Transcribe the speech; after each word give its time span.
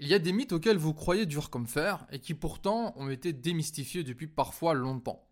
Il 0.00 0.08
y 0.08 0.14
a 0.14 0.18
des 0.18 0.32
mythes 0.32 0.52
auxquels 0.52 0.76
vous 0.76 0.92
croyez 0.92 1.24
durs 1.24 1.50
comme 1.50 1.68
fer 1.68 2.04
et 2.10 2.18
qui 2.18 2.34
pourtant 2.34 2.94
ont 2.96 3.10
été 3.10 3.32
démystifiés 3.32 4.02
depuis 4.02 4.26
parfois 4.26 4.74
longtemps. 4.74 5.28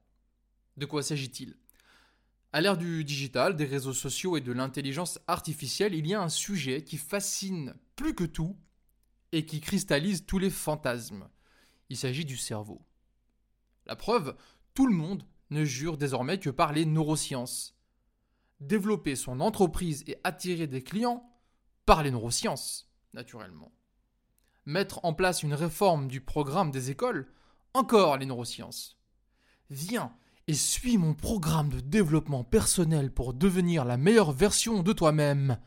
De 0.76 0.86
quoi 0.86 1.02
s'agit-il? 1.02 1.56
À 2.52 2.60
l'ère 2.60 2.76
du 2.76 3.02
digital, 3.04 3.56
des 3.56 3.64
réseaux 3.64 3.92
sociaux 3.92 4.36
et 4.36 4.40
de 4.40 4.52
l'intelligence 4.52 5.18
artificielle, 5.26 5.94
il 5.94 6.06
y 6.06 6.14
a 6.14 6.22
un 6.22 6.28
sujet 6.28 6.84
qui 6.84 6.96
fascine 6.96 7.74
plus 7.96 8.14
que 8.14 8.24
tout 8.24 8.56
et 9.32 9.46
qui 9.46 9.60
cristallise 9.60 10.26
tous 10.26 10.38
les 10.38 10.50
fantasmes. 10.50 11.28
Il 11.88 11.96
s'agit 11.96 12.24
du 12.24 12.36
cerveau. 12.36 12.86
La 13.86 13.96
preuve, 13.96 14.36
tout 14.74 14.86
le 14.86 14.94
monde 14.94 15.26
ne 15.50 15.64
jure 15.64 15.96
désormais 15.96 16.38
que 16.38 16.50
par 16.50 16.72
les 16.72 16.84
neurosciences. 16.84 17.76
Développer 18.60 19.16
son 19.16 19.40
entreprise 19.40 20.04
et 20.06 20.18
attirer 20.22 20.68
des 20.68 20.84
clients 20.84 21.28
par 21.84 22.04
les 22.04 22.12
neurosciences, 22.12 22.88
naturellement 23.12 23.72
mettre 24.66 25.04
en 25.04 25.14
place 25.14 25.42
une 25.42 25.54
réforme 25.54 26.08
du 26.08 26.20
programme 26.20 26.70
des 26.70 26.90
écoles, 26.90 27.28
encore 27.74 28.16
les 28.18 28.26
neurosciences. 28.26 28.98
Viens 29.70 30.12
et 30.46 30.54
suis 30.54 30.98
mon 30.98 31.14
programme 31.14 31.68
de 31.68 31.80
développement 31.80 32.44
personnel 32.44 33.12
pour 33.12 33.32
devenir 33.32 33.84
la 33.84 33.96
meilleure 33.96 34.32
version 34.32 34.82
de 34.82 34.92
toi-même. 34.92 35.58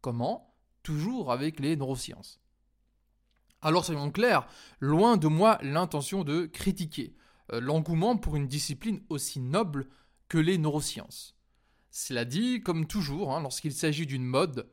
Comment? 0.00 0.54
Toujours 0.82 1.32
avec 1.32 1.60
les 1.60 1.76
neurosciences. 1.76 2.40
Alors 3.60 3.84
soyons 3.84 4.10
clairs, 4.10 4.46
loin 4.80 5.16
de 5.16 5.28
moi 5.28 5.58
l'intention 5.62 6.24
de 6.24 6.46
critiquer 6.46 7.14
euh, 7.52 7.60
l'engouement 7.60 8.16
pour 8.16 8.36
une 8.36 8.48
discipline 8.48 9.00
aussi 9.08 9.38
noble 9.38 9.88
que 10.28 10.38
les 10.38 10.58
neurosciences. 10.58 11.36
Cela 11.90 12.24
dit, 12.24 12.62
comme 12.62 12.86
toujours, 12.86 13.34
hein, 13.34 13.42
lorsqu'il 13.42 13.72
s'agit 13.72 14.06
d'une 14.06 14.24
mode, 14.24 14.68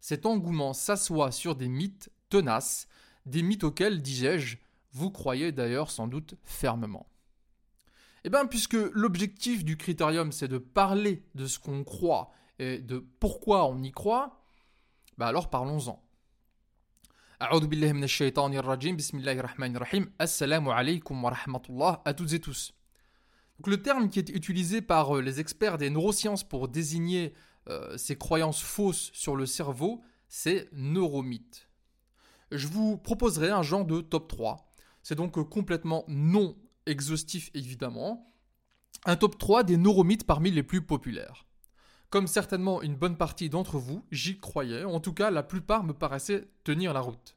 cet 0.00 0.26
engouement 0.26 0.72
s'assoit 0.72 1.30
sur 1.30 1.54
des 1.54 1.68
mythes 1.68 2.10
tenaces 2.30 2.88
des 3.26 3.42
mythes 3.42 3.64
auxquels, 3.64 4.02
disais-je, 4.02 4.56
vous 4.92 5.10
croyez 5.10 5.52
d'ailleurs 5.52 5.90
sans 5.90 6.06
doute 6.06 6.34
fermement. 6.42 7.06
Eh 8.24 8.30
bien, 8.30 8.46
puisque 8.46 8.74
l'objectif 8.74 9.64
du 9.64 9.76
critérium, 9.76 10.32
c'est 10.32 10.48
de 10.48 10.58
parler 10.58 11.24
de 11.34 11.46
ce 11.46 11.58
qu'on 11.58 11.82
croit 11.82 12.32
et 12.58 12.78
de 12.78 13.04
pourquoi 13.18 13.66
on 13.66 13.82
y 13.82 13.90
croit, 13.90 14.44
bah 15.18 15.26
alors 15.26 15.50
parlons-en. 15.50 16.02
Donc, 23.58 23.66
le 23.66 23.82
terme 23.82 24.08
qui 24.08 24.20
est 24.20 24.28
utilisé 24.28 24.80
par 24.80 25.16
euh, 25.16 25.20
les 25.20 25.40
experts 25.40 25.78
des 25.78 25.90
neurosciences 25.90 26.44
pour 26.44 26.68
désigner 26.68 27.34
euh, 27.68 27.96
ces 27.96 28.16
croyances 28.16 28.62
fausses 28.62 29.10
sur 29.12 29.34
le 29.34 29.46
cerveau, 29.46 30.02
c'est 30.28 30.68
neuromythe 30.72 31.68
je 32.52 32.68
vous 32.68 32.98
proposerai 32.98 33.50
un 33.50 33.62
genre 33.62 33.84
de 33.84 34.00
top 34.00 34.28
3. 34.28 34.72
C'est 35.02 35.14
donc 35.14 35.38
euh, 35.38 35.44
complètement 35.44 36.04
non 36.08 36.56
exhaustif 36.86 37.50
évidemment. 37.54 38.32
Un 39.04 39.16
top 39.16 39.38
3 39.38 39.64
des 39.64 39.76
neuromythes 39.76 40.24
parmi 40.24 40.50
les 40.50 40.62
plus 40.62 40.82
populaires. 40.82 41.46
Comme 42.10 42.26
certainement 42.26 42.82
une 42.82 42.94
bonne 42.94 43.16
partie 43.16 43.48
d'entre 43.48 43.78
vous, 43.78 44.04
j'y 44.10 44.38
croyais, 44.38 44.84
en 44.84 45.00
tout 45.00 45.14
cas 45.14 45.30
la 45.30 45.42
plupart 45.42 45.82
me 45.82 45.94
paraissaient 45.94 46.48
tenir 46.62 46.92
la 46.92 47.00
route. 47.00 47.36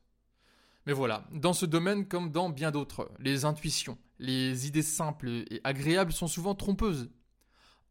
Mais 0.86 0.94
voilà, 0.94 1.26
dans 1.32 1.54
ce 1.54 1.66
domaine 1.66 2.08
comme 2.08 2.32
dans 2.32 2.50
bien 2.50 2.72
d'autres, 2.72 3.10
les 3.20 3.46
intuitions, 3.46 3.98
les 4.20 4.68
idées 4.68 4.84
simples 4.84 5.30
et 5.30 5.62
agréables 5.64 6.12
sont 6.12 6.28
souvent 6.28 6.54
trompeuses. 6.54 7.10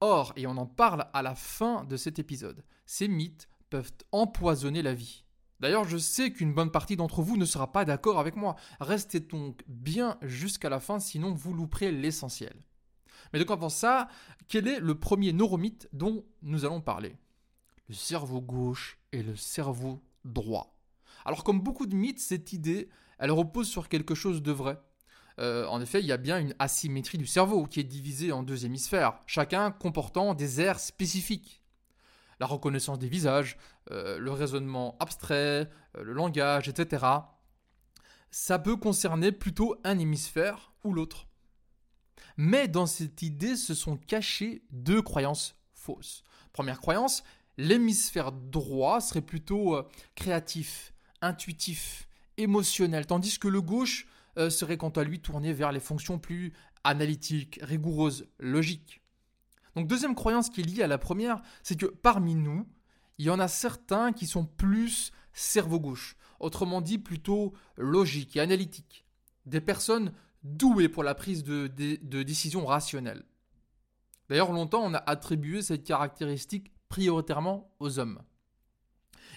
Or, 0.01 0.33
et 0.37 0.47
on 0.47 0.57
en 0.57 0.67
parle 0.67 1.07
à 1.13 1.23
la 1.23 1.35
fin 1.35 1.85
de 1.85 1.97
cet 1.97 2.19
épisode, 2.19 2.63
ces 2.87 3.09
mythes 3.09 3.49
peuvent 3.71 3.93
empoisonner 4.13 4.83
la 4.83 4.95
vie. 4.95 5.24
D'ailleurs, 5.61 5.85
je 5.85 5.97
sais 5.97 6.33
qu'une 6.33 6.53
bonne 6.53 6.71
partie 6.71 6.97
d'entre 6.97 7.23
vous 7.23 7.37
ne 7.37 7.45
sera 7.45 7.73
pas 7.73 7.85
d'accord 7.85 8.19
avec 8.19 8.37
moi. 8.37 8.57
Restez 8.81 9.21
donc 9.21 9.63
bien 9.67 10.19
jusqu'à 10.23 10.69
la 10.69 10.81
fin, 10.81 10.99
sinon 10.99 11.33
vous 11.33 11.55
louperez 11.55 11.93
l'essentiel. 11.93 12.55
Mais 13.33 13.39
donc 13.39 13.51
avant 13.51 13.69
ça, 13.69 14.09
quel 14.49 14.69
est 14.69 14.81
le 14.81 14.99
premier 14.99 15.33
neuromythe 15.33 15.89
dont 15.93 16.25
nous 16.43 16.65
allons 16.65 16.81
parler? 16.81 17.17
Le 17.89 17.95
cerveau 17.95 18.41
gauche 18.41 18.99
et 19.13 19.23
le 19.23 19.37
cerveau 19.37 20.03
droit. 20.25 20.77
Alors 21.25 21.45
comme 21.45 21.61
beaucoup 21.61 21.87
de 21.87 21.95
mythes, 21.95 22.21
cette 22.21 22.53
idée, 22.53 22.89
elle 23.19 23.31
repose 23.31 23.69
sur 23.69 23.89
quelque 23.89 24.15
chose 24.15 24.43
de 24.43 24.53
vrai. 24.53 24.79
Euh, 25.41 25.67
en 25.67 25.81
effet, 25.81 26.01
il 26.01 26.07
y 26.07 26.13
a 26.13 26.17
bien 26.17 26.39
une 26.39 26.55
asymétrie 26.59 27.19
du 27.19 27.27
cerveau 27.27 27.67
qui 27.67 27.81
est 27.81 27.85
divisée 27.85 28.33
en 28.33 28.43
deux 28.43 28.67
hémisphères, 28.67 29.19
chacun 29.27 29.71
comportant 29.71 30.35
des 30.35 30.61
aires 30.61 30.79
spécifiques 30.79 31.64
la 32.41 32.47
reconnaissance 32.47 32.99
des 32.99 33.09
visages, 33.09 33.57
euh, 33.91 34.19
le 34.19 34.31
raisonnement 34.33 34.97
abstrait, 35.01 35.71
euh, 35.97 36.03
le 36.03 36.13
langage, 36.13 36.69
etc. 36.69 37.05
Ça 38.31 38.59
peut 38.59 38.77
concerner 38.77 39.33
plutôt 39.33 39.77
un 39.85 39.99
hémisphère 39.99 40.73
ou 40.83 40.93
l'autre. 40.93 41.27
Mais 42.37 42.67
dans 42.69 42.87
cette 42.87 43.23
idée 43.23 43.57
se 43.57 43.75
sont 43.75 43.97
cachées 43.97 44.63
deux 44.71 45.03
croyances 45.03 45.57
fausses. 45.73 46.25
Première 46.53 46.81
croyance, 46.81 47.23
l'hémisphère 47.57 48.33
droit 48.33 49.01
serait 49.01 49.21
plutôt 49.21 49.77
euh, 49.77 49.89
créatif, 50.15 50.93
intuitif, 51.21 52.09
émotionnel, 52.37 53.07
tandis 53.07 53.39
que 53.39 53.49
le 53.49 53.63
gauche 53.63 54.07
serait 54.51 54.77
quant 54.77 54.89
à 54.89 55.05
lui 55.05 55.21
tourné 55.21 55.53
vers 55.53 55.71
les 55.71 55.79
fonctions 55.79 56.19
plus 56.19 56.53
analytiques, 56.83 57.61
rigoureuses, 57.63 58.27
logiques. 58.41 59.04
Donc 59.77 59.87
deuxième 59.87 60.15
croyance 60.15 60.51
qui 60.51 60.61
est 60.61 60.65
liée 60.65 60.83
à 60.83 60.87
la 60.87 60.99
première, 60.99 61.43
c'est 61.63 61.79
que 61.79 61.87
parmi 61.87 62.35
nous, 62.35 62.67
il 63.19 63.27
y 63.27 63.31
en 63.31 63.41
a 63.41 63.49
certains 63.49 64.13
qui 64.13 64.27
sont 64.27 64.45
plus 64.45 65.13
cerveau 65.33 65.81
gauche, 65.81 66.17
autrement 66.41 66.81
dit 66.81 66.99
plutôt 66.99 67.53
logique 67.77 68.37
et 68.37 68.41
analytique. 68.41 69.05
Des 69.47 69.61
personnes 69.61 70.13
douées 70.43 70.89
pour 70.89 71.03
la 71.03 71.15
prise 71.15 71.43
de, 71.43 71.67
de 71.67 72.23
décisions 72.23 72.67
rationnelles. 72.67 73.25
D'ailleurs, 74.29 74.53
longtemps, 74.53 74.83
on 74.83 74.95
a 74.95 74.99
attribué 74.99 75.63
cette 75.63 75.85
caractéristique 75.85 76.73
prioritairement 76.89 77.75
aux 77.81 77.99
hommes. 77.99 78.23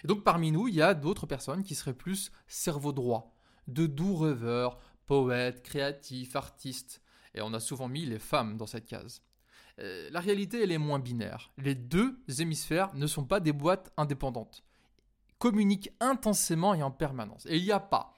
Et 0.03 0.07
donc 0.07 0.23
parmi 0.23 0.51
nous, 0.51 0.67
il 0.67 0.75
y 0.75 0.81
a 0.81 0.93
d'autres 0.93 1.25
personnes 1.25 1.63
qui 1.63 1.75
seraient 1.75 1.93
plus 1.93 2.31
cerveau 2.47 2.91
droit, 2.91 3.35
de 3.67 3.87
doux 3.87 4.15
rêveurs, 4.15 4.79
poètes, 5.05 5.63
créatifs, 5.63 6.35
artistes. 6.35 7.01
Et 7.33 7.41
on 7.41 7.53
a 7.53 7.59
souvent 7.59 7.87
mis 7.87 8.05
les 8.05 8.19
femmes 8.19 8.57
dans 8.57 8.67
cette 8.67 8.85
case. 8.85 9.21
Euh, 9.79 10.09
la 10.11 10.19
réalité, 10.19 10.63
elle 10.63 10.71
est 10.71 10.77
moins 10.77 10.99
binaire. 10.99 11.51
Les 11.57 11.75
deux 11.75 12.19
hémisphères 12.39 12.93
ne 12.95 13.07
sont 13.07 13.25
pas 13.25 13.39
des 13.39 13.53
boîtes 13.53 13.91
indépendantes. 13.97 14.63
Ils 15.29 15.35
communiquent 15.37 15.91
intensément 15.99 16.73
et 16.73 16.81
en 16.83 16.91
permanence. 16.91 17.45
Et 17.45 17.57
il 17.57 17.63
n'y 17.63 17.71
a 17.71 17.79
pas, 17.79 18.13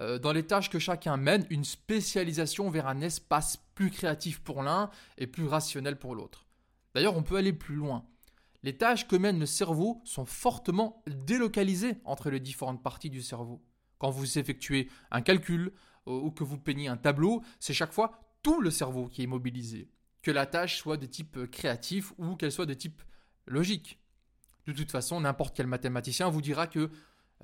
euh, 0.00 0.18
dans 0.18 0.32
les 0.32 0.44
tâches 0.44 0.70
que 0.70 0.78
chacun 0.78 1.16
mène, 1.16 1.46
une 1.50 1.64
spécialisation 1.64 2.68
vers 2.68 2.88
un 2.88 3.00
espace 3.00 3.58
plus 3.74 3.90
créatif 3.90 4.40
pour 4.40 4.62
l'un 4.62 4.90
et 5.18 5.26
plus 5.26 5.46
rationnel 5.46 5.98
pour 5.98 6.14
l'autre. 6.14 6.46
D'ailleurs, 6.94 7.16
on 7.16 7.22
peut 7.22 7.36
aller 7.36 7.52
plus 7.52 7.76
loin. 7.76 8.04
Les 8.62 8.76
tâches 8.76 9.06
que 9.06 9.16
mène 9.16 9.38
le 9.38 9.46
cerveau 9.46 10.00
sont 10.04 10.24
fortement 10.24 11.02
délocalisées 11.06 11.98
entre 12.04 12.30
les 12.30 12.40
différentes 12.40 12.82
parties 12.82 13.10
du 13.10 13.22
cerveau. 13.22 13.62
Quand 13.98 14.10
vous 14.10 14.38
effectuez 14.38 14.88
un 15.10 15.20
calcul 15.20 15.72
ou 16.06 16.30
que 16.30 16.44
vous 16.44 16.58
peignez 16.58 16.88
un 16.88 16.96
tableau, 16.96 17.42
c'est 17.60 17.74
chaque 17.74 17.92
fois 17.92 18.20
tout 18.42 18.60
le 18.60 18.70
cerveau 18.70 19.06
qui 19.06 19.22
est 19.22 19.26
mobilisé 19.26 19.88
que 20.24 20.30
la 20.30 20.46
tâche 20.46 20.78
soit 20.78 20.96
de 20.96 21.06
type 21.06 21.36
euh, 21.36 21.46
créatif 21.46 22.12
ou 22.18 22.34
qu'elle 22.34 22.50
soit 22.50 22.66
de 22.66 22.74
type 22.74 23.02
logique. 23.46 24.00
De 24.66 24.72
toute 24.72 24.90
façon, 24.90 25.20
n'importe 25.20 25.54
quel 25.54 25.66
mathématicien 25.66 26.30
vous 26.30 26.40
dira 26.40 26.66
que 26.66 26.90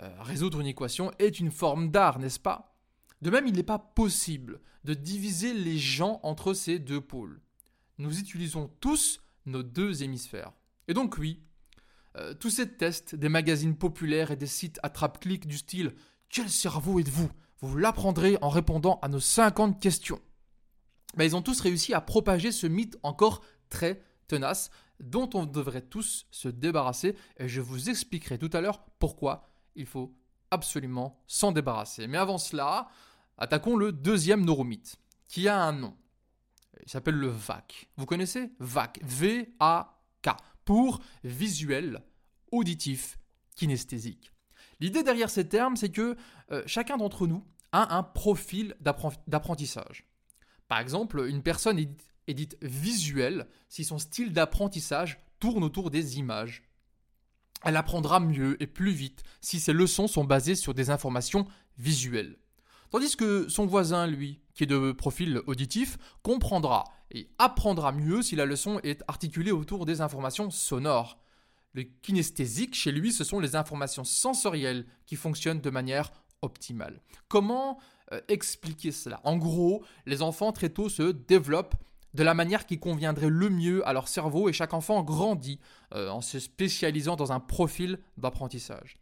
euh, 0.01 0.23
résoudre 0.23 0.61
une 0.61 0.67
équation 0.67 1.13
est 1.19 1.39
une 1.39 1.51
forme 1.51 1.91
d'art, 1.91 2.19
n'est-ce 2.19 2.41
pas? 2.41 2.75
De 3.21 3.29
même, 3.31 3.47
il 3.47 3.55
n'est 3.55 3.63
pas 3.63 3.79
possible 3.79 4.61
de 4.85 4.95
diviser 4.95 5.53
les 5.53 5.77
gens 5.77 6.21
entre 6.23 6.55
ces 6.55 6.79
deux 6.79 7.03
pôles. 7.03 7.43
Nous 7.99 8.19
utilisons 8.19 8.69
tous 8.81 9.21
nos 9.45 9.63
deux 9.63 10.03
hémisphères. 10.03 10.53
Et 10.89 10.95
donc 10.95 11.19
oui, 11.19 11.43
euh, 12.17 12.33
tous 12.33 12.49
ces 12.49 12.77
tests 12.77 13.15
des 13.15 13.29
magazines 13.29 13.77
populaires 13.77 14.31
et 14.31 14.37
des 14.37 14.47
sites 14.47 14.81
attrape-clics 14.83 15.47
du 15.47 15.59
style 15.59 15.95
Quel 16.31 16.49
cerveau 16.49 16.99
êtes-vous? 16.99 17.31
Vous 17.61 17.77
l'apprendrez 17.77 18.39
en 18.41 18.49
répondant 18.49 18.99
à 19.03 19.09
nos 19.09 19.21
50 19.21 19.83
questions. 19.83 20.23
Bah, 21.17 21.25
ils 21.25 21.37
ont 21.37 21.43
tous 21.43 21.61
réussi 21.61 21.95
à 21.95 22.01
propager 22.01 22.53
ce 22.53 22.67
mythe 22.67 22.99
encore 23.03 23.43
très 23.69 24.03
tenace 24.29 24.71
dont 25.01 25.29
on 25.35 25.47
devrait 25.47 25.83
tous 25.83 26.27
se 26.31 26.49
débarrasser 26.49 27.17
et 27.39 27.49
je 27.49 27.61
vous 27.61 27.89
expliquerai 27.89 28.39
tout 28.39 28.51
à 28.53 28.61
l'heure 28.61 28.85
pourquoi 28.99 29.49
il 29.75 29.87
faut 29.87 30.15
absolument 30.51 31.23
s'en 31.27 31.53
débarrasser. 31.53 32.07
Mais 32.07 32.19
avant 32.19 32.39
cela, 32.39 32.89
attaquons 33.39 33.77
le 33.77 33.93
deuxième 33.93 34.45
neuromythe 34.45 34.97
qui 35.29 35.49
a 35.49 35.61
un 35.61 35.73
nom. 35.73 35.97
Il 36.83 36.91
s'appelle 36.91 37.15
le 37.15 37.29
VAC. 37.29 37.89
Vous 37.97 38.07
connaissez 38.07 38.53
VAC 38.59 39.01
V-A-K 39.03 40.29
pour 40.65 41.01
visuel, 41.25 42.03
auditif, 42.53 43.19
kinesthésique. 43.57 44.33
L'idée 44.81 45.03
derrière 45.03 45.31
ces 45.31 45.49
termes, 45.49 45.77
c'est 45.77 45.91
que 45.91 46.17
euh, 46.53 46.63
chacun 46.67 46.97
d'entre 46.97 47.27
nous 47.27 47.45
a 47.73 47.97
un 47.97 48.03
profil 48.03 48.75
d'apprentissage. 48.81 50.10
Par 50.71 50.79
exemple, 50.79 51.27
une 51.29 51.43
personne 51.43 51.81
est 51.81 52.33
dite 52.35 52.57
visuelle 52.63 53.49
si 53.69 53.83
son 53.83 53.99
style 53.99 54.33
d'apprentissage 54.33 55.19
tourne 55.41 55.65
autour 55.65 55.91
des 55.91 56.19
images. 56.21 56.63
Elle 57.65 57.77
apprendra 57.77 58.21
mieux 58.21 58.57
et 58.63 58.69
plus 58.69 58.93
vite 58.93 59.25
si 59.41 59.59
ses 59.59 59.73
leçons 59.73 60.07
sont 60.07 60.23
basées 60.23 60.55
sur 60.55 60.73
des 60.73 60.91
informations 60.91 61.45
visuelles. 61.77 62.39
Tandis 62.93 63.17
que 63.17 63.49
son 63.49 63.67
voisin, 63.67 64.07
lui, 64.07 64.39
qui 64.55 64.63
est 64.63 64.69
de 64.69 64.93
profil 64.93 65.43
auditif, 65.49 65.99
comprendra 66.23 66.85
et 67.11 67.29
apprendra 67.39 67.91
mieux 67.91 68.23
si 68.23 68.37
la 68.37 68.47
leçon 68.47 68.79
est 68.85 69.03
articulée 69.09 69.51
autour 69.51 69.87
des 69.87 70.01
informations 70.01 70.53
sonores. 70.53 71.19
Le 71.73 71.83
kinesthésique, 71.83 72.77
chez 72.77 72.93
lui, 72.93 73.13
ce 73.13 73.25
sont 73.25 73.41
les 73.41 73.57
informations 73.57 74.05
sensorielles 74.05 74.87
qui 75.05 75.17
fonctionnent 75.17 75.61
de 75.61 75.71
manière 75.71 76.13
optimale. 76.43 77.01
Comment 77.29 77.81
euh, 78.13 78.21
expliquer 78.29 78.93
cela 78.93 79.21
En 79.25 79.37
gros, 79.37 79.85
les 80.07 80.23
enfants 80.23 80.53
très 80.53 80.69
tôt 80.69 80.89
se 80.89 81.13
développent 81.13 81.75
de 82.15 82.23
la 82.23 82.35
manière 82.35 82.67
qui 82.67 82.79
conviendrait 82.79 83.29
le 83.29 83.51
mieux 83.51 83.87
à 83.87 83.93
leur 83.93 84.09
cerveau 84.09 84.49
et 84.49 84.53
chaque 84.53 84.75
enfant 84.75 85.03
grandit 85.03 85.61
euh, 85.95 86.09
en 86.09 86.21
se 86.21 86.39
spécialisant 86.39 87.17
dans 87.17 87.33
un 87.33 87.41
profil 87.41 87.99
d'apprentissage. 88.17 88.99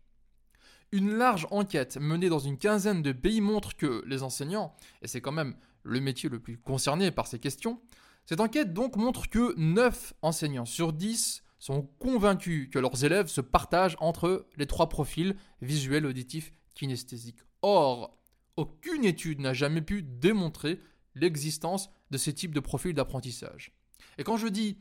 Une 0.93 1.15
large 1.15 1.47
enquête 1.51 1.99
menée 1.99 2.29
dans 2.29 2.39
une 2.39 2.59
quinzaine 2.59 3.03
de 3.03 3.13
pays 3.13 3.41
montre 3.41 3.77
que 3.77 4.03
les 4.07 4.23
enseignants, 4.23 4.75
et 5.03 5.09
c'est 5.09 5.21
quand 5.21 5.33
même 5.33 5.55
le 5.83 6.01
métier 6.01 6.29
le 6.29 6.39
plus 6.39 6.59
concerné 6.59 7.11
par 7.11 7.27
ces 7.27 7.39
questions, 7.39 7.81
cette 8.27 8.41
enquête 8.41 8.75
donc 8.75 8.97
montre 8.97 9.29
que 9.29 9.55
9 9.57 10.15
enseignants 10.23 10.67
sur 10.67 10.93
10 10.93 11.43
sont 11.59 11.89
convaincus 11.99 12.69
que 12.71 12.79
leurs 12.79 13.05
élèves 13.05 13.29
se 13.29 13.41
partagent 13.41 13.97
entre 14.01 14.47
les 14.57 14.67
trois 14.67 14.89
profils 14.89 15.35
visuel, 15.61 16.07
auditif, 16.07 16.53
kinesthésique. 16.75 17.39
Or, 17.63 18.18
aucune 18.59 19.05
étude 19.05 19.41
n'a 19.41 19.55
jamais 19.55 19.83
pu 19.83 20.03
démontrer 20.03 20.81
l'existence 21.15 21.91
de 22.11 22.19
ces 22.19 22.35
types 22.35 22.53
de 22.53 22.61
profils 22.61 22.93
d'apprentissage. 22.93 23.73
Et 24.19 24.25
quand 24.25 24.37
je 24.37 24.49
dis 24.49 24.79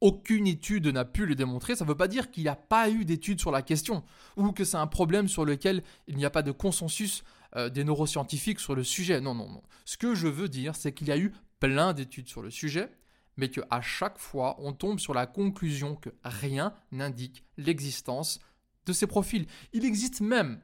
aucune 0.00 0.46
étude 0.46 0.86
n'a 0.86 1.04
pu 1.04 1.26
le 1.26 1.34
démontrer, 1.34 1.76
ça 1.76 1.84
ne 1.84 1.90
veut 1.90 1.96
pas 1.96 2.08
dire 2.08 2.30
qu'il 2.30 2.44
n'y 2.44 2.48
a 2.48 2.56
pas 2.56 2.88
eu 2.90 3.04
d'études 3.04 3.40
sur 3.40 3.50
la 3.50 3.60
question, 3.60 4.02
ou 4.36 4.52
que 4.52 4.64
c'est 4.64 4.78
un 4.78 4.86
problème 4.86 5.28
sur 5.28 5.44
lequel 5.44 5.82
il 6.06 6.16
n'y 6.16 6.24
a 6.24 6.30
pas 6.30 6.42
de 6.42 6.52
consensus 6.52 7.22
euh, 7.54 7.68
des 7.68 7.84
neuroscientifiques 7.84 8.60
sur 8.60 8.74
le 8.74 8.82
sujet. 8.82 9.20
Non, 9.20 9.34
non, 9.34 9.50
non. 9.50 9.62
Ce 9.84 9.98
que 9.98 10.14
je 10.14 10.26
veux 10.26 10.48
dire, 10.48 10.74
c'est 10.74 10.92
qu'il 10.92 11.08
y 11.08 11.12
a 11.12 11.18
eu 11.18 11.32
plein 11.60 11.92
d'études 11.92 12.28
sur 12.28 12.40
le 12.40 12.50
sujet, 12.50 12.90
mais 13.36 13.50
qu'à 13.50 13.82
chaque 13.82 14.18
fois, 14.18 14.56
on 14.58 14.72
tombe 14.72 15.00
sur 15.00 15.12
la 15.12 15.26
conclusion 15.26 15.96
que 15.96 16.10
rien 16.24 16.74
n'indique 16.92 17.44
l'existence 17.58 18.40
de 18.86 18.94
ces 18.94 19.06
profils. 19.06 19.46
Il 19.74 19.84
existe 19.84 20.22
même, 20.22 20.60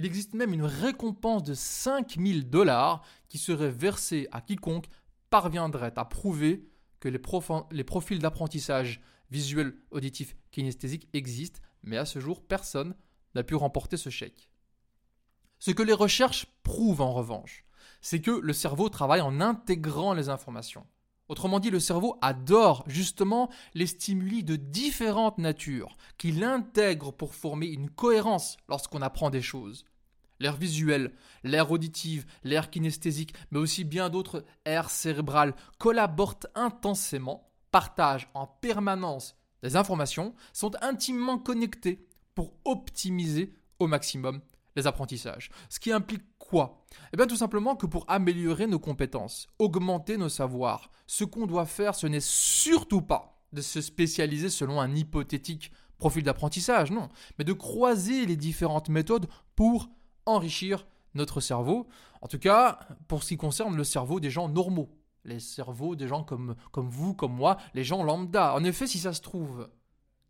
il 0.00 0.06
existe 0.06 0.32
même 0.32 0.54
une 0.54 0.64
récompense 0.64 1.42
de 1.42 1.52
5000 1.52 2.48
dollars 2.48 3.02
qui 3.28 3.36
serait 3.36 3.70
versée 3.70 4.28
à 4.32 4.40
quiconque 4.40 4.86
parviendrait 5.28 5.92
à 5.94 6.06
prouver 6.06 6.66
que 7.00 7.10
les, 7.10 7.20
les 7.70 7.84
profils 7.84 8.18
d'apprentissage 8.18 9.02
visuel, 9.30 9.76
auditif, 9.90 10.36
kinesthésique 10.52 11.06
existent, 11.12 11.60
mais 11.82 11.98
à 11.98 12.06
ce 12.06 12.18
jour, 12.18 12.42
personne 12.42 12.94
n'a 13.34 13.42
pu 13.42 13.54
remporter 13.54 13.98
ce 13.98 14.08
chèque. 14.08 14.48
Ce 15.58 15.70
que 15.70 15.82
les 15.82 15.92
recherches 15.92 16.46
prouvent 16.62 17.02
en 17.02 17.12
revanche, 17.12 17.66
c'est 18.00 18.22
que 18.22 18.30
le 18.30 18.54
cerveau 18.54 18.88
travaille 18.88 19.20
en 19.20 19.42
intégrant 19.42 20.14
les 20.14 20.30
informations. 20.30 20.86
Autrement 21.28 21.60
dit, 21.60 21.68
le 21.68 21.78
cerveau 21.78 22.16
adore 22.22 22.84
justement 22.86 23.50
les 23.74 23.86
stimuli 23.86 24.44
de 24.44 24.56
différentes 24.56 25.36
natures, 25.36 25.98
qu'il 26.16 26.42
intègre 26.42 27.12
pour 27.12 27.34
former 27.34 27.66
une 27.66 27.90
cohérence 27.90 28.56
lorsqu'on 28.66 29.02
apprend 29.02 29.28
des 29.28 29.42
choses. 29.42 29.84
L'air 30.40 30.56
visuel, 30.56 31.12
l'air 31.44 31.70
auditif, 31.70 32.26
l'air 32.42 32.70
kinesthésique, 32.70 33.34
mais 33.50 33.58
aussi 33.58 33.84
bien 33.84 34.08
d'autres 34.08 34.44
aires 34.64 34.90
cérébrales 34.90 35.54
collaborent 35.78 36.40
intensément, 36.54 37.50
partagent 37.70 38.28
en 38.34 38.46
permanence 38.46 39.36
des 39.62 39.76
informations, 39.76 40.34
sont 40.52 40.72
intimement 40.82 41.38
connectés 41.38 42.06
pour 42.34 42.54
optimiser 42.64 43.54
au 43.78 43.86
maximum 43.86 44.40
les 44.76 44.86
apprentissages. 44.86 45.50
Ce 45.68 45.78
qui 45.78 45.92
implique 45.92 46.24
quoi? 46.38 46.86
Eh 47.12 47.16
bien 47.16 47.26
tout 47.26 47.36
simplement 47.36 47.76
que 47.76 47.86
pour 47.86 48.04
améliorer 48.08 48.66
nos 48.66 48.78
compétences, 48.78 49.46
augmenter 49.58 50.16
nos 50.16 50.28
savoirs, 50.28 50.90
ce 51.06 51.24
qu'on 51.24 51.46
doit 51.46 51.66
faire, 51.66 51.94
ce 51.94 52.06
n'est 52.06 52.20
surtout 52.20 53.02
pas 53.02 53.42
de 53.52 53.60
se 53.60 53.80
spécialiser 53.80 54.48
selon 54.48 54.80
un 54.80 54.94
hypothétique 54.94 55.72
profil 55.98 56.22
d'apprentissage, 56.22 56.90
non, 56.90 57.08
mais 57.38 57.44
de 57.44 57.52
croiser 57.52 58.24
les 58.26 58.36
différentes 58.36 58.88
méthodes 58.88 59.28
pour 59.54 59.90
enrichir 60.26 60.86
notre 61.14 61.40
cerveau, 61.40 61.88
en 62.22 62.28
tout 62.28 62.38
cas 62.38 62.80
pour 63.08 63.22
ce 63.22 63.30
qui 63.30 63.36
concerne 63.36 63.76
le 63.76 63.84
cerveau 63.84 64.20
des 64.20 64.30
gens 64.30 64.48
normaux, 64.48 64.90
les 65.24 65.40
cerveaux 65.40 65.96
des 65.96 66.08
gens 66.08 66.24
comme, 66.24 66.54
comme 66.72 66.88
vous, 66.88 67.14
comme 67.14 67.34
moi, 67.34 67.56
les 67.74 67.84
gens 67.84 68.02
lambda. 68.02 68.54
En 68.54 68.64
effet, 68.64 68.86
si 68.86 68.98
ça 68.98 69.12
se 69.12 69.20
trouve, 69.20 69.68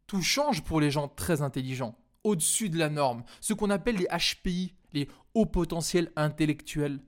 tout 0.07 0.23
change 0.23 0.63
pour 0.63 0.81
les 0.81 0.91
gens 0.91 1.09
très 1.09 1.43
intelligents 1.43 1.97
au-dessus 2.25 2.69
de 2.69 2.79
la 2.79 2.91
norme, 2.91 3.25
ce 3.41 3.55
qu'on 3.55 3.71
appelle 3.71 3.97
les 3.97 4.09
HPI, 4.09 4.75
les 4.93 5.09
hauts 5.35 5.47
potentiels 5.47 6.13
intellectuels. 6.17 7.01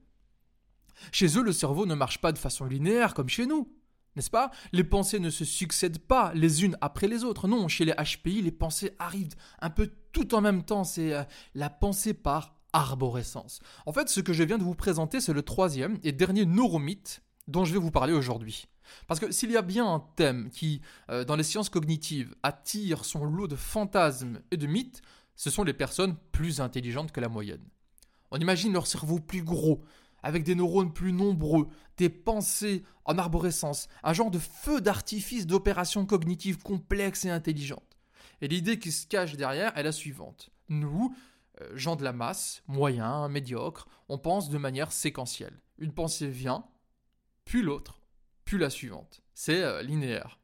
Chez 1.11 1.37
eux, 1.37 1.43
le 1.43 1.51
cerveau 1.51 1.85
ne 1.85 1.95
marche 1.95 2.21
pas 2.21 2.31
de 2.31 2.37
façon 2.37 2.65
linéaire 2.65 3.13
comme 3.13 3.29
chez 3.29 3.45
nous, 3.45 3.71
n'est-ce 4.15 4.29
pas? 4.29 4.51
Les 4.71 4.83
pensées 4.83 5.19
ne 5.19 5.29
se 5.29 5.45
succèdent 5.45 5.99
pas 5.99 6.31
les 6.33 6.63
unes 6.63 6.77
après 6.81 7.07
les 7.07 7.23
autres. 7.23 7.47
Non, 7.47 7.67
chez 7.67 7.85
les 7.85 7.93
HPI, 7.93 8.41
les 8.41 8.51
pensées 8.51 8.95
arrivent 8.99 9.35
un 9.59 9.69
peu 9.69 9.91
tout 10.11 10.35
en 10.35 10.41
même 10.41 10.63
temps. 10.63 10.83
C'est 10.83 11.13
euh, 11.13 11.23
la 11.55 11.69
pensée 11.69 12.13
par 12.13 12.55
arborescence. 12.73 13.59
En 13.85 13.93
fait, 13.93 14.09
ce 14.09 14.19
que 14.19 14.33
je 14.33 14.43
viens 14.43 14.57
de 14.57 14.63
vous 14.63 14.75
présenter, 14.75 15.21
c'est 15.21 15.33
le 15.33 15.43
troisième 15.43 15.97
et 16.03 16.11
dernier 16.11 16.45
neuromythe 16.45 17.21
dont 17.47 17.65
je 17.65 17.73
vais 17.73 17.79
vous 17.79 17.91
parler 17.91 18.13
aujourd'hui. 18.13 18.67
Parce 19.07 19.19
que 19.19 19.31
s'il 19.31 19.51
y 19.51 19.57
a 19.57 19.61
bien 19.61 19.85
un 19.85 20.03
thème 20.15 20.49
qui, 20.49 20.81
euh, 21.09 21.23
dans 21.23 21.35
les 21.35 21.43
sciences 21.43 21.69
cognitives, 21.69 22.35
attire 22.43 23.05
son 23.05 23.25
lot 23.25 23.47
de 23.47 23.55
fantasmes 23.55 24.41
et 24.51 24.57
de 24.57 24.67
mythes, 24.67 25.01
ce 25.35 25.49
sont 25.49 25.63
les 25.63 25.73
personnes 25.73 26.15
plus 26.31 26.61
intelligentes 26.61 27.11
que 27.11 27.21
la 27.21 27.29
moyenne. 27.29 27.63
On 28.31 28.37
imagine 28.37 28.73
leur 28.73 28.87
cerveau 28.87 29.19
plus 29.19 29.43
gros, 29.43 29.83
avec 30.21 30.43
des 30.43 30.55
neurones 30.55 30.93
plus 30.93 31.11
nombreux, 31.11 31.67
des 31.97 32.09
pensées 32.09 32.83
en 33.05 33.17
arborescence, 33.17 33.87
un 34.03 34.13
genre 34.13 34.31
de 34.31 34.39
feu 34.39 34.81
d'artifice 34.81 35.45
d'opérations 35.45 36.05
cognitives 36.05 36.59
complexes 36.59 37.25
et 37.25 37.29
intelligentes. 37.29 37.97
Et 38.41 38.47
l'idée 38.47 38.79
qui 38.79 38.91
se 38.91 39.05
cache 39.05 39.35
derrière 39.35 39.77
est 39.77 39.83
la 39.83 39.91
suivante. 39.91 40.49
Nous, 40.69 41.15
gens 41.73 41.95
de 41.95 42.03
la 42.03 42.13
masse, 42.13 42.63
moyens, 42.67 43.29
médiocres, 43.29 43.87
on 44.09 44.17
pense 44.17 44.49
de 44.49 44.57
manière 44.57 44.91
séquentielle. 44.91 45.61
Une 45.77 45.93
pensée 45.93 46.27
vient, 46.27 46.65
puis 47.45 47.61
l'autre, 47.61 48.01
puis 48.45 48.57
la 48.57 48.69
suivante. 48.69 49.21
C'est 49.33 49.63
euh, 49.63 49.81
linéaire. 49.81 50.39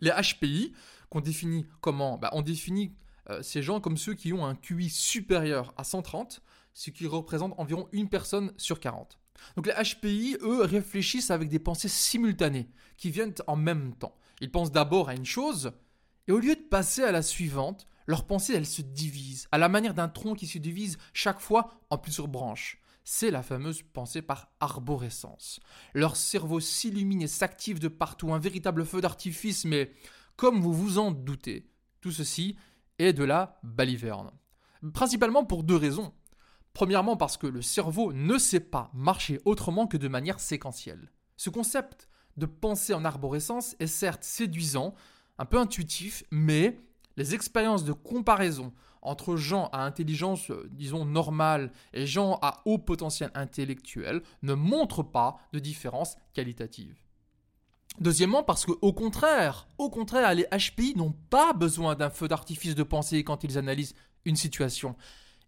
Les 0.00 0.10
HPI, 0.10 0.74
qu'on 1.08 1.20
définit 1.20 1.66
comment? 1.80 2.18
Bah, 2.18 2.30
On 2.32 2.42
définit 2.42 2.94
euh, 3.30 3.42
ces 3.42 3.62
gens 3.62 3.80
comme 3.80 3.96
ceux 3.96 4.14
qui 4.14 4.32
ont 4.32 4.44
un 4.44 4.54
QI 4.54 4.90
supérieur 4.90 5.72
à 5.76 5.84
130, 5.84 6.42
ce 6.74 6.90
qui 6.90 7.06
représente 7.06 7.54
environ 7.58 7.88
une 7.92 8.08
personne 8.08 8.52
sur 8.56 8.80
40. 8.80 9.18
Donc 9.56 9.66
les 9.66 9.72
HPI, 9.72 10.36
eux, 10.42 10.62
réfléchissent 10.62 11.30
avec 11.30 11.48
des 11.48 11.58
pensées 11.58 11.88
simultanées, 11.88 12.68
qui 12.96 13.10
viennent 13.10 13.34
en 13.46 13.56
même 13.56 13.94
temps. 13.94 14.16
Ils 14.40 14.50
pensent 14.50 14.72
d'abord 14.72 15.08
à 15.08 15.14
une 15.14 15.24
chose, 15.24 15.72
et 16.28 16.32
au 16.32 16.38
lieu 16.38 16.54
de 16.54 16.60
passer 16.60 17.02
à 17.02 17.12
la 17.12 17.22
suivante, 17.22 17.86
leurs 18.06 18.26
pensées, 18.26 18.54
elles 18.54 18.66
se 18.66 18.82
divisent, 18.82 19.48
à 19.52 19.58
la 19.58 19.68
manière 19.68 19.94
d'un 19.94 20.08
tronc 20.08 20.34
qui 20.34 20.46
se 20.46 20.58
divise 20.58 20.98
chaque 21.12 21.40
fois 21.40 21.70
en 21.90 21.98
plusieurs 21.98 22.28
branches 22.28 22.82
c'est 23.04 23.30
la 23.30 23.42
fameuse 23.42 23.82
pensée 23.82 24.22
par 24.22 24.52
arborescence. 24.60 25.60
Leur 25.94 26.16
cerveau 26.16 26.60
s'illumine 26.60 27.22
et 27.22 27.26
s'active 27.26 27.78
de 27.78 27.88
partout, 27.88 28.32
un 28.32 28.38
véritable 28.38 28.84
feu 28.84 29.00
d'artifice, 29.00 29.64
mais 29.64 29.92
comme 30.36 30.60
vous 30.60 30.72
vous 30.72 30.98
en 30.98 31.10
doutez, 31.10 31.68
tout 32.00 32.12
ceci 32.12 32.56
est 32.98 33.12
de 33.12 33.24
la 33.24 33.58
baliverne. 33.62 34.30
Principalement 34.94 35.44
pour 35.44 35.64
deux 35.64 35.76
raisons. 35.76 36.12
Premièrement 36.72 37.16
parce 37.16 37.36
que 37.36 37.46
le 37.46 37.62
cerveau 37.62 38.12
ne 38.12 38.38
sait 38.38 38.60
pas 38.60 38.90
marcher 38.94 39.40
autrement 39.44 39.86
que 39.86 39.96
de 39.96 40.08
manière 40.08 40.40
séquentielle. 40.40 41.12
Ce 41.36 41.50
concept 41.50 42.08
de 42.36 42.46
pensée 42.46 42.94
en 42.94 43.04
arborescence 43.04 43.76
est 43.78 43.86
certes 43.86 44.24
séduisant, 44.24 44.94
un 45.38 45.44
peu 45.44 45.58
intuitif, 45.58 46.24
mais 46.30 46.80
les 47.16 47.34
expériences 47.34 47.84
de 47.84 47.92
comparaison 47.92 48.72
entre 49.02 49.36
gens 49.36 49.68
à 49.72 49.84
intelligence, 49.84 50.50
euh, 50.50 50.68
disons, 50.70 51.04
normale 51.04 51.72
et 51.92 52.06
gens 52.06 52.38
à 52.40 52.62
haut 52.64 52.78
potentiel 52.78 53.30
intellectuel 53.34 54.22
ne 54.42 54.54
montrent 54.54 55.02
pas 55.02 55.38
de 55.52 55.58
différence 55.58 56.16
qualitative. 56.32 56.96
Deuxièmement, 58.00 58.42
parce 58.42 58.64
que 58.64 58.72
au 58.80 58.92
contraire, 58.92 59.66
au 59.76 59.90
contraire, 59.90 60.34
les 60.34 60.44
HPI 60.44 60.94
n'ont 60.96 61.14
pas 61.30 61.52
besoin 61.52 61.94
d'un 61.94 62.10
feu 62.10 62.28
d'artifice 62.28 62.74
de 62.74 62.82
pensée 62.82 63.22
quand 63.22 63.44
ils 63.44 63.58
analysent 63.58 63.94
une 64.24 64.36
situation. 64.36 64.96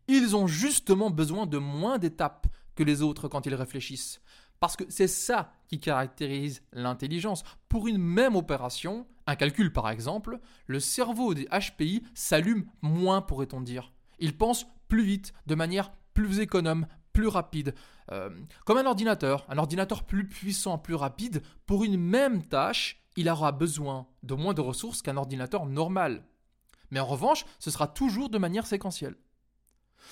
Ils 0.09 0.37
ont 0.37 0.47
justement 0.47 1.11
besoin 1.11 1.47
de 1.47 1.57
moins 1.57 1.97
d'étapes 1.99 2.47
que 2.75 2.83
les 2.83 3.01
autres 3.01 3.29
quand 3.29 3.47
ils 3.47 3.55
réfléchissent. 3.55 4.21
Parce 4.61 4.77
que 4.77 4.85
c'est 4.89 5.09
ça 5.09 5.53
qui 5.75 5.81
caractérise 5.81 6.63
l'intelligence. 6.73 7.43
Pour 7.69 7.89
une 7.89 7.99
même 7.99 8.37
opération, 8.37 9.07
un 9.27 9.35
calcul 9.35 9.73
par 9.73 9.91
exemple, 9.91 10.39
le 10.67 10.79
cerveau 10.79 11.35
des 11.35 11.47
HPI 11.47 12.05
s'allume 12.15 12.67
moins, 12.81 13.21
pourrait-on 13.21 13.61
dire. 13.61 13.93
Il 14.21 14.37
pense 14.37 14.67
plus 14.87 15.03
vite, 15.03 15.33
de 15.47 15.57
manière 15.57 15.93
plus 16.13 16.39
économe, 16.39 16.87
plus 17.13 17.27
rapide. 17.27 17.75
Euh, 18.13 18.31
comme 18.65 18.79
un 18.79 18.87
ordinateur, 18.87 19.45
un 19.49 19.59
ordinateur 19.59 20.05
plus 20.05 20.29
puissant, 20.29 20.79
plus 20.79 20.95
rapide, 20.95 21.43
pour 21.67 21.83
une 21.83 21.99
même 21.99 22.45
tâche, 22.45 23.03
il 23.17 23.29
aura 23.29 23.51
besoin 23.51 24.07
de 24.23 24.35
moins 24.35 24.55
de 24.55 24.61
ressources 24.61 25.03
qu'un 25.03 25.17
ordinateur 25.17 25.67
normal. 25.67 26.25
Mais 26.93 27.01
en 27.01 27.07
revanche, 27.07 27.45
ce 27.59 27.73
sera 27.73 27.89
toujours 27.89 28.29
de 28.29 28.39
manière 28.39 28.67
séquentielle. 28.67 29.17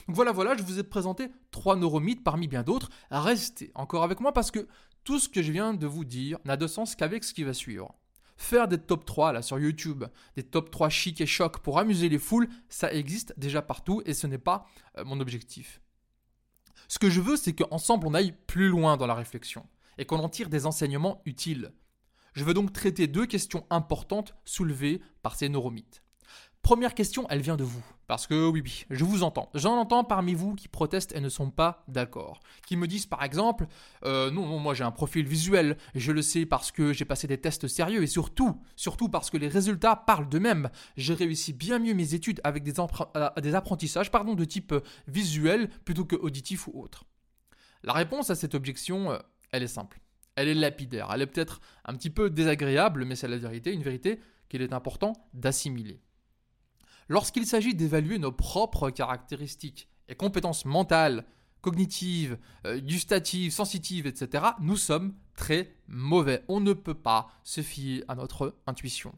Donc 0.07 0.17
voilà, 0.17 0.33
voilà, 0.33 0.57
je 0.57 0.63
vous 0.63 0.79
ai 0.79 0.83
présenté 0.83 1.31
trois 1.51 1.77
neuromythes 1.77 2.25
parmi 2.25 2.49
bien 2.49 2.63
d'autres. 2.63 2.91
Restez 3.11 3.71
encore 3.75 4.03
avec 4.03 4.21
moi 4.21 4.33
parce 4.33 4.51
que 4.51 4.67
tout 5.05 5.19
ce 5.19 5.29
que 5.29 5.43
je 5.43 5.53
viens 5.53 5.75
de 5.75 5.87
vous 5.87 6.05
dire 6.05 6.39
n'a 6.45 6.57
de 6.57 6.67
sens 6.67 6.95
qu'avec 6.95 7.25
ce 7.25 7.35
qui 7.35 7.45
va 7.45 7.55
suivre. 7.55 7.95
Faire 8.37 8.67
des 8.67 8.79
top 8.79 9.05
3 9.05 9.33
là 9.33 9.43
sur 9.43 9.59
YouTube, 9.59 10.05
des 10.37 10.43
top 10.43 10.71
3 10.71 10.89
chic 10.89 11.21
et 11.21 11.27
choc 11.27 11.59
pour 11.61 11.79
amuser 11.79 12.09
les 12.09 12.19
foules, 12.19 12.49
ça 12.69 12.93
existe 12.93 13.35
déjà 13.37 13.63
partout 13.63 14.03
et 14.05 14.15
ce 14.15 14.27
n'est 14.27 14.39
pas 14.39 14.67
euh, 14.99 15.05
mon 15.05 15.21
objectif. 15.21 15.81
Ce 16.89 16.99
que 16.99 17.11
je 17.11 17.21
veux, 17.21 17.37
c'est 17.37 17.55
qu'ensemble 17.55 18.07
on 18.07 18.15
aille 18.15 18.35
plus 18.47 18.69
loin 18.69 18.97
dans 18.97 19.07
la 19.07 19.15
réflexion 19.15 19.67
et 19.99 20.07
qu'on 20.07 20.19
en 20.19 20.29
tire 20.29 20.49
des 20.49 20.67
enseignements 20.67 21.23
utiles. 21.25 21.73
Je 22.33 22.45
veux 22.45 22.55
donc 22.55 22.73
traiter 22.73 23.07
deux 23.07 23.27
questions 23.27 23.67
importantes 23.71 24.35
soulevées 24.45 25.01
par 25.23 25.37
ces 25.37 25.49
neuromythes. 25.49 26.03
Première 26.63 26.95
question, 26.95 27.27
elle 27.29 27.41
vient 27.41 27.57
de 27.57 27.65
vous. 27.65 27.83
Parce 28.07 28.29
que 28.29 28.49
oui, 28.49 28.61
oui, 28.65 28.85
je 28.89 29.05
vous 29.05 29.25
entends. 29.25 29.51
J'en 29.53 29.77
entends 29.77 30.05
parmi 30.05 30.35
vous 30.35 30.55
qui 30.55 30.69
protestent 30.69 31.13
et 31.13 31.21
ne 31.21 31.29
sont 31.29 31.51
pas 31.51 31.83
d'accord. 31.89 32.39
Qui 32.67 32.77
me 32.77 32.87
disent 32.87 33.07
par 33.07 33.25
exemple, 33.25 33.67
euh, 34.05 34.31
non, 34.31 34.47
non, 34.47 34.61
moi 34.61 34.73
j'ai 34.73 34.85
un 34.85 34.93
profil 34.93 35.27
visuel, 35.27 35.77
je 35.97 36.13
le 36.13 36.23
sais 36.23 36.47
parce 36.47 36.71
que 36.71 36.93
j'ai 36.93 37.05
passé 37.05 37.27
des 37.27 37.39
tests 37.39 37.67
sérieux 37.67 38.05
et 38.05 38.07
surtout, 38.07 38.61
surtout 38.77 39.09
parce 39.09 39.29
que 39.29 39.39
les 39.39 39.49
résultats 39.49 39.97
parlent 39.97 40.29
d'eux-mêmes. 40.29 40.71
J'ai 40.97 41.15
réussi 41.15 41.53
bien 41.53 41.81
mieux 41.81 41.95
mes 41.95 42.15
études 42.15 42.41
avec 42.45 42.63
des, 42.63 42.75
euh, 42.79 43.31
des 43.41 43.55
apprentissages 43.57 44.13
pardon, 44.13 44.35
de 44.35 44.45
type 44.45 44.71
euh, 44.71 44.81
visuel 45.09 45.69
plutôt 45.85 46.05
que 46.05 46.17
auditif 46.17 46.69
ou 46.69 46.81
autre. 46.81 47.07
La 47.83 47.93
réponse 47.93 48.31
à 48.31 48.37
cette 48.37 48.55
objection, 48.55 49.19
elle 49.51 49.65
est 49.65 49.69
simple. 49.69 50.01
Elle 50.37 50.47
est 50.47 50.55
lapidaire. 50.55 51.11
Elle 51.13 51.23
est 51.23 51.27
peut-être 51.27 51.61
un 51.85 51.95
petit 51.95 52.11
peu 52.11 52.31
désagréable, 52.31 53.05
mais 53.05 53.17
c'est 53.17 53.27
la 53.27 53.37
vérité, 53.37 53.73
une 53.73 53.83
vérité 53.83 54.21
qu'il 54.49 54.63
est 54.63 54.73
important 54.73 55.15
d'assimiler. 55.35 56.01
Lorsqu'il 57.13 57.45
s'agit 57.45 57.75
d'évaluer 57.75 58.19
nos 58.19 58.33
propres 58.33 58.89
caractéristiques 58.89 59.87
et 60.09 60.15
compétences 60.15 60.65
mentales, 60.65 61.27
cognitives, 61.61 62.39
euh, 62.65 62.81
gustatives, 62.81 63.53
sensitives, 63.53 64.07
etc., 64.07 64.45
nous 64.61 64.79
sommes 64.79 65.13
très 65.37 65.77
mauvais. 65.89 66.43
On 66.49 66.59
ne 66.59 66.73
peut 66.73 66.95
pas 66.95 67.29
se 67.45 67.61
fier 67.61 68.03
à 68.09 68.15
notre 68.15 68.57
intuition. 68.67 69.15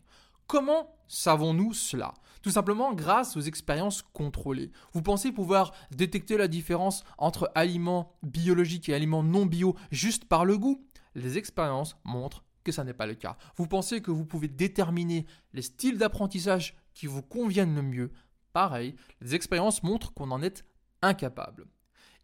Comment 0.49 0.93
savons-nous 1.07 1.73
cela? 1.73 2.15
Tout 2.43 2.51
simplement 2.51 2.95
grâce 2.95 3.37
aux 3.37 3.43
expériences 3.43 4.03
contrôlées. 4.03 4.73
Vous 4.93 5.03
pensez 5.03 5.31
pouvoir 5.31 5.73
détecter 5.93 6.37
la 6.37 6.49
différence 6.49 7.05
entre 7.17 7.53
aliments 7.55 8.17
biologiques 8.25 8.89
et 8.89 8.95
aliments 8.95 9.23
non 9.23 9.47
bio 9.47 9.77
juste 9.93 10.25
par 10.25 10.45
le 10.45 10.59
goût? 10.59 10.85
Les 11.15 11.39
expériences 11.39 11.97
montrent 12.03 12.43
que 12.65 12.73
ça 12.73 12.83
n'est 12.83 12.93
pas 12.93 13.07
le 13.07 13.15
cas. 13.15 13.37
Vous 13.57 13.69
pensez 13.69 14.01
que 14.01 14.11
vous 14.11 14.25
pouvez 14.25 14.49
déterminer 14.49 15.27
les 15.53 15.63
styles 15.63 15.99
d'apprentissage 15.99 16.75
qui 16.95 17.07
vous 17.07 17.23
conviennent 17.23 17.75
le 17.75 17.83
mieux. 17.83 18.13
Pareil, 18.53 18.95
les 19.21 19.35
expériences 19.35 19.83
montrent 19.83 20.15
qu'on 20.15 20.31
en 20.31 20.43
est 20.43 20.65
incapable. 21.03 21.67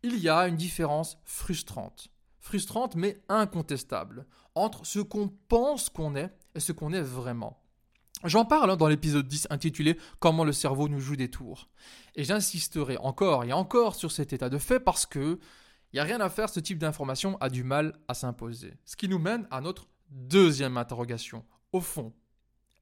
Il 0.02 0.18
y 0.18 0.28
a 0.28 0.48
une 0.48 0.56
différence 0.56 1.18
frustrante, 1.24 2.08
frustrante 2.38 2.96
mais 2.96 3.20
incontestable, 3.28 4.26
entre 4.54 4.86
ce 4.86 5.00
qu'on 5.00 5.28
pense 5.48 5.90
qu'on 5.90 6.14
est 6.16 6.32
et 6.54 6.60
ce 6.60 6.72
qu'on 6.72 6.92
est 6.92 7.02
vraiment. 7.02 7.62
J'en 8.24 8.44
parle 8.44 8.70
hein, 8.70 8.76
dans 8.76 8.88
l'épisode 8.88 9.26
10 9.26 9.48
intitulé 9.50 9.98
Comment 10.18 10.44
le 10.44 10.52
cerveau 10.52 10.88
nous 10.88 11.00
joue 11.00 11.16
des 11.16 11.30
tours. 11.30 11.68
Et 12.16 12.24
j'insisterai 12.24 12.98
encore 12.98 13.44
et 13.44 13.52
encore 13.52 13.94
sur 13.94 14.12
cet 14.12 14.32
état 14.32 14.50
de 14.50 14.58
fait 14.58 14.80
parce 14.80 15.06
que 15.06 15.38
il 15.92 15.96
n'y 15.96 16.00
a 16.00 16.04
rien 16.04 16.20
à 16.20 16.28
faire, 16.28 16.48
ce 16.48 16.60
type 16.60 16.78
d'information 16.78 17.36
a 17.38 17.48
du 17.48 17.64
mal 17.64 17.98
à 18.06 18.14
s'imposer. 18.14 18.74
Ce 18.84 18.94
qui 18.94 19.08
nous 19.08 19.18
mène 19.18 19.48
à 19.50 19.60
notre 19.60 19.88
deuxième 20.08 20.76
interrogation. 20.76 21.44
Au 21.72 21.80
fond, 21.80 22.12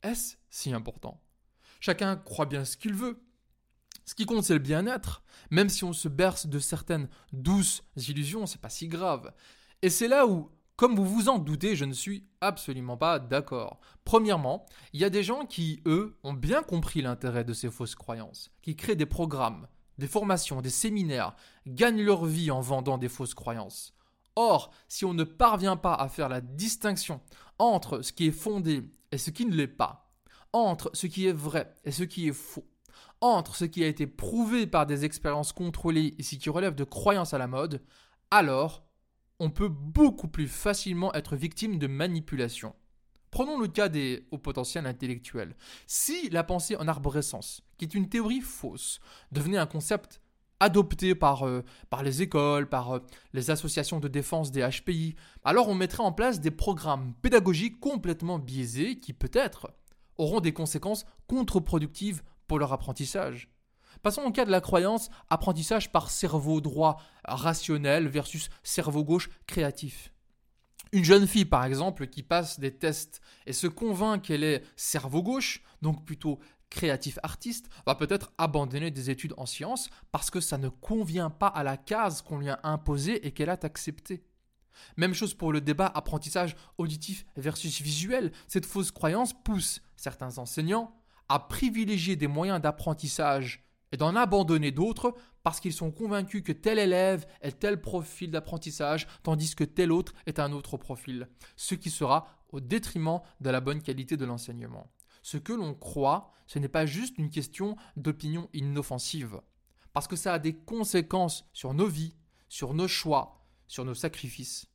est-ce 0.02 0.36
si 0.50 0.74
important? 0.74 1.18
Chacun 1.80 2.16
croit 2.16 2.46
bien 2.46 2.64
ce 2.64 2.76
qu'il 2.76 2.94
veut. 2.94 3.22
Ce 4.04 4.14
qui 4.14 4.24
compte, 4.24 4.44
c'est 4.44 4.54
le 4.54 4.58
bien-être. 4.58 5.22
Même 5.50 5.68
si 5.68 5.84
on 5.84 5.92
se 5.92 6.08
berce 6.08 6.46
de 6.46 6.58
certaines 6.58 7.08
douces 7.32 7.82
illusions, 7.96 8.46
c'est 8.46 8.60
pas 8.60 8.70
si 8.70 8.88
grave. 8.88 9.32
Et 9.82 9.90
c'est 9.90 10.08
là 10.08 10.26
où, 10.26 10.50
comme 10.76 10.96
vous 10.96 11.04
vous 11.04 11.28
en 11.28 11.38
doutez, 11.38 11.76
je 11.76 11.84
ne 11.84 11.92
suis 11.92 12.26
absolument 12.40 12.96
pas 12.96 13.18
d'accord. 13.18 13.80
Premièrement, 14.04 14.66
il 14.92 15.00
y 15.00 15.04
a 15.04 15.10
des 15.10 15.22
gens 15.22 15.44
qui, 15.44 15.82
eux, 15.86 16.18
ont 16.22 16.32
bien 16.32 16.62
compris 16.62 17.02
l'intérêt 17.02 17.44
de 17.44 17.52
ces 17.52 17.70
fausses 17.70 17.94
croyances, 17.94 18.50
qui 18.62 18.76
créent 18.76 18.96
des 18.96 19.06
programmes, 19.06 19.68
des 19.98 20.08
formations, 20.08 20.62
des 20.62 20.70
séminaires, 20.70 21.34
gagnent 21.66 22.02
leur 22.02 22.24
vie 22.24 22.50
en 22.50 22.60
vendant 22.60 22.96
des 22.96 23.08
fausses 23.08 23.34
croyances. 23.34 23.94
Or, 24.36 24.72
si 24.88 25.04
on 25.04 25.14
ne 25.14 25.24
parvient 25.24 25.76
pas 25.76 25.94
à 25.94 26.08
faire 26.08 26.28
la 26.28 26.40
distinction 26.40 27.20
entre 27.58 28.02
ce 28.02 28.12
qui 28.12 28.28
est 28.28 28.32
fondé 28.32 28.88
et 29.10 29.18
ce 29.18 29.30
qui 29.30 29.44
ne 29.44 29.54
l'est 29.54 29.66
pas, 29.66 30.07
entre 30.52 30.90
ce 30.94 31.06
qui 31.06 31.26
est 31.26 31.32
vrai 31.32 31.74
et 31.84 31.90
ce 31.90 32.04
qui 32.04 32.28
est 32.28 32.32
faux, 32.32 32.66
entre 33.20 33.54
ce 33.54 33.64
qui 33.64 33.84
a 33.84 33.86
été 33.86 34.06
prouvé 34.06 34.66
par 34.66 34.86
des 34.86 35.04
expériences 35.04 35.52
contrôlées 35.52 36.14
et 36.18 36.22
ce 36.22 36.36
qui 36.36 36.50
relève 36.50 36.74
de 36.74 36.84
croyances 36.84 37.34
à 37.34 37.38
la 37.38 37.46
mode, 37.46 37.82
alors 38.30 38.84
on 39.40 39.50
peut 39.50 39.68
beaucoup 39.68 40.28
plus 40.28 40.48
facilement 40.48 41.14
être 41.14 41.36
victime 41.36 41.78
de 41.78 41.86
manipulation. 41.86 42.74
Prenons 43.30 43.58
le 43.58 43.68
cas 43.68 43.88
des 43.88 44.26
hauts 44.30 44.38
potentiels 44.38 44.86
intellectuels. 44.86 45.54
Si 45.86 46.30
la 46.30 46.44
pensée 46.44 46.76
en 46.76 46.88
arborescence, 46.88 47.62
qui 47.76 47.84
est 47.84 47.94
une 47.94 48.08
théorie 48.08 48.40
fausse, 48.40 49.00
devenait 49.32 49.58
un 49.58 49.66
concept 49.66 50.20
adopté 50.60 51.14
par, 51.14 51.46
euh, 51.46 51.62
par 51.90 52.02
les 52.02 52.22
écoles, 52.22 52.68
par 52.68 52.96
euh, 52.96 52.98
les 53.32 53.50
associations 53.50 54.00
de 54.00 54.08
défense 54.08 54.50
des 54.50 54.66
HPI, 54.68 55.14
alors 55.44 55.68
on 55.68 55.74
mettrait 55.74 56.02
en 56.02 56.12
place 56.12 56.40
des 56.40 56.50
programmes 56.50 57.14
pédagogiques 57.22 57.78
complètement 57.78 58.38
biaisés 58.38 58.98
qui 58.98 59.12
peut-être 59.12 59.70
auront 60.18 60.40
des 60.40 60.52
conséquences 60.52 61.06
contre-productives 61.26 62.22
pour 62.46 62.58
leur 62.58 62.72
apprentissage. 62.72 63.50
Passons 64.02 64.22
au 64.22 64.30
cas 64.30 64.44
de 64.44 64.50
la 64.50 64.60
croyance 64.60 65.10
apprentissage 65.30 65.90
par 65.90 66.10
cerveau 66.10 66.60
droit 66.60 67.00
rationnel 67.24 68.08
versus 68.08 68.48
cerveau 68.62 69.04
gauche 69.04 69.30
créatif. 69.46 70.12
Une 70.92 71.04
jeune 71.04 71.26
fille, 71.26 71.44
par 71.44 71.64
exemple, 71.64 72.06
qui 72.06 72.22
passe 72.22 72.60
des 72.60 72.74
tests 72.74 73.20
et 73.46 73.52
se 73.52 73.66
convainc 73.66 74.22
qu'elle 74.22 74.44
est 74.44 74.62
cerveau 74.76 75.22
gauche, 75.22 75.62
donc 75.82 76.04
plutôt 76.04 76.38
créatif 76.70 77.18
artiste, 77.22 77.68
va 77.86 77.94
peut-être 77.94 78.32
abandonner 78.38 78.90
des 78.90 79.10
études 79.10 79.34
en 79.36 79.46
sciences 79.46 79.90
parce 80.12 80.30
que 80.30 80.40
ça 80.40 80.58
ne 80.58 80.68
convient 80.68 81.30
pas 81.30 81.48
à 81.48 81.62
la 81.62 81.76
case 81.76 82.22
qu'on 82.22 82.38
lui 82.38 82.48
a 82.48 82.60
imposée 82.62 83.26
et 83.26 83.32
qu'elle 83.32 83.50
a 83.50 83.58
acceptée. 83.62 84.24
Même 84.96 85.14
chose 85.14 85.34
pour 85.34 85.52
le 85.52 85.60
débat 85.60 85.90
apprentissage 85.94 86.56
auditif 86.78 87.26
versus 87.36 87.80
visuel. 87.80 88.32
Cette 88.46 88.66
fausse 88.66 88.90
croyance 88.90 89.32
pousse 89.32 89.80
certains 89.96 90.38
enseignants 90.38 90.94
à 91.28 91.40
privilégier 91.40 92.16
des 92.16 92.26
moyens 92.26 92.60
d'apprentissage 92.60 93.64
et 93.92 93.96
d'en 93.96 94.16
abandonner 94.16 94.70
d'autres 94.70 95.14
parce 95.42 95.60
qu'ils 95.60 95.72
sont 95.72 95.90
convaincus 95.90 96.42
que 96.42 96.52
tel 96.52 96.78
élève 96.78 97.26
est 97.40 97.58
tel 97.58 97.80
profil 97.80 98.30
d'apprentissage 98.30 99.06
tandis 99.22 99.54
que 99.54 99.64
tel 99.64 99.92
autre 99.92 100.12
est 100.26 100.38
un 100.38 100.52
autre 100.52 100.76
profil, 100.76 101.28
ce 101.56 101.74
qui 101.74 101.90
sera 101.90 102.28
au 102.50 102.60
détriment 102.60 103.20
de 103.40 103.50
la 103.50 103.60
bonne 103.60 103.82
qualité 103.82 104.16
de 104.16 104.24
l'enseignement. 104.24 104.90
Ce 105.22 105.36
que 105.36 105.52
l'on 105.52 105.74
croit, 105.74 106.30
ce 106.46 106.58
n'est 106.58 106.68
pas 106.68 106.86
juste 106.86 107.18
une 107.18 107.30
question 107.30 107.76
d'opinion 107.96 108.48
inoffensive, 108.52 109.40
parce 109.92 110.08
que 110.08 110.16
ça 110.16 110.34
a 110.34 110.38
des 110.38 110.54
conséquences 110.54 111.44
sur 111.52 111.74
nos 111.74 111.86
vies, 111.86 112.14
sur 112.48 112.72
nos 112.72 112.88
choix, 112.88 113.46
sur 113.68 113.84
nos 113.84 113.94
sacrifices. 113.94 114.66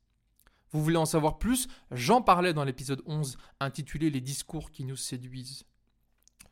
Vous 0.72 0.84
voulez 0.84 0.98
en 0.98 1.06
savoir 1.06 1.38
plus? 1.38 1.68
J'en 1.92 2.22
parlais 2.22 2.54
dans 2.54 2.64
l'épisode 2.64 3.04
11 3.06 3.38
intitulé 3.60 4.10
Les 4.10 4.22
discours 4.22 4.72
qui 4.72 4.86
nous 4.86 4.96
séduisent. 4.96 5.66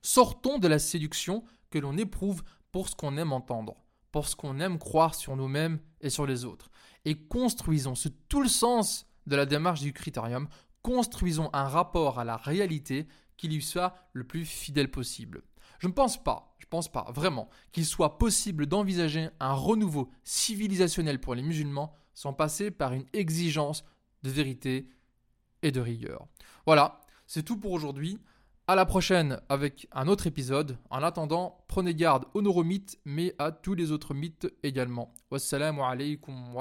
Sortons 0.02 0.60
de 0.60 0.68
la 0.68 0.80
séduction 0.80 1.44
que 1.70 1.80
l'on 1.80 1.98
éprouve 1.98 2.44
pour 2.72 2.90
ce 2.90 2.96
qu'on 2.96 3.18
aime 3.18 3.34
entendre, 3.34 3.84
pour 4.12 4.28
ce 4.28 4.36
qu'on 4.36 4.60
aime 4.60 4.78
croire 4.78 5.16
sur 5.16 5.36
nous-mêmes 5.36 5.80
et 6.02 6.10
sur 6.10 6.26
les 6.26 6.46
autres, 6.46 6.70
et 7.06 7.16
construisons, 7.16 7.96
c'est 7.96 8.28
tout 8.28 8.42
le 8.42 8.48
sens 8.48 9.08
de 9.28 9.36
la 9.36 9.46
démarche 9.46 9.82
du 9.82 9.94
critérium, 9.94 10.48
construisons 10.82 11.50
un 11.54 11.68
rapport 11.68 12.20
à 12.20 12.24
la 12.24 12.38
réalité 12.38 13.08
qui 13.38 13.48
lui 13.48 13.62
soit 13.62 13.96
le 14.14 14.24
plus 14.24 14.46
fidèle 14.46 14.92
possible. 14.92 15.44
Je 15.80 15.88
ne 15.88 15.94
pense 15.94 16.24
pas, 16.24 16.56
je 16.60 16.66
ne 16.66 16.70
pense 16.70 16.92
pas 16.92 17.08
vraiment 17.12 17.50
qu'il 17.72 17.86
soit 17.86 18.20
possible 18.20 18.68
d'envisager 18.68 19.30
un 19.40 19.54
renouveau 19.54 20.12
civilisationnel 20.24 21.20
pour 21.20 21.34
les 21.34 21.42
musulmans 21.42 21.96
sans 22.13 22.34
passer 22.34 22.72
par 22.72 22.94
une 22.94 23.06
exigence 23.13 23.84
de 24.24 24.30
vérité 24.30 24.89
et 25.62 25.72
de 25.72 25.80
rigueur. 25.80 26.27
Voilà, 26.65 27.01
c'est 27.27 27.44
tout 27.44 27.58
pour 27.58 27.72
aujourd'hui. 27.72 28.20
À 28.68 28.75
la 28.75 28.86
prochaine 28.86 29.41
avec 29.50 29.88
un 29.91 30.08
autre 30.08 30.27
épisode. 30.27 30.77
En 30.89 31.03
attendant, 31.03 31.65
prenez 31.68 31.96
garde 31.96 32.25
aux 32.34 32.41
neuromythes, 32.41 33.00
mais 33.06 33.36
à 33.38 33.51
tous 33.51 33.74
les 33.74 33.91
autres 33.91 34.13
mythes 34.13 34.48
également. 34.63 35.13
Wassalamu 35.30 35.82
alaikum. 35.82 36.53